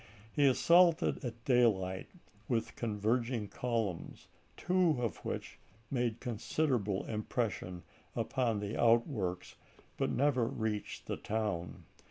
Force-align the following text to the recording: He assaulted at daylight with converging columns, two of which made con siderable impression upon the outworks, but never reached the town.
He 0.31 0.47
assaulted 0.47 1.23
at 1.23 1.45
daylight 1.45 2.09
with 2.47 2.75
converging 2.75 3.47
columns, 3.47 4.27
two 4.57 4.99
of 4.99 5.17
which 5.17 5.59
made 5.91 6.19
con 6.19 6.37
siderable 6.37 7.07
impression 7.07 7.83
upon 8.15 8.61
the 8.61 8.75
outworks, 8.81 9.57
but 9.97 10.09
never 10.09 10.47
reached 10.47 11.05
the 11.05 11.17
town. 11.17 11.83